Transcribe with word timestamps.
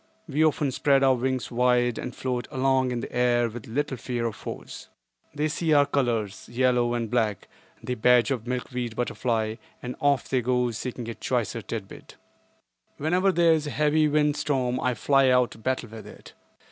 We 0.27 0.43
often 0.43 0.71
spread 0.71 1.03
our 1.03 1.13
wings 1.13 1.51
wide 1.51 1.99
and 1.99 2.15
float 2.15 2.47
along 2.49 2.89
in 2.89 3.01
the 3.01 3.15
air 3.15 3.47
with 3.47 3.67
little 3.67 3.97
fear 3.97 4.25
of 4.25 4.35
foes. 4.35 4.87
They 5.35 5.47
see 5.47 5.73
our 5.73 5.85
colors—yellow 5.85 6.95
and 6.95 7.07
black, 7.07 7.47
the 7.83 7.93
badge 7.93 8.31
of 8.31 8.45
the 8.45 8.49
milkweed 8.49 8.95
butterfly—and 8.95 9.95
off 9.99 10.27
they 10.27 10.41
go 10.41 10.71
seeking 10.71 11.07
a 11.07 11.13
choicer 11.13 11.61
tidbit. 11.61 12.15
Whenever 12.97 13.31
there 13.31 13.53
is 13.53 13.67
a 13.67 13.69
heavy 13.69 14.07
wind 14.07 14.37
storm 14.37 14.79
I 14.79 14.95
fly 14.95 15.29
out 15.29 15.51
to 15.51 15.59
battle 15.59 15.89
with 15.89 16.07
it. 16.07 16.33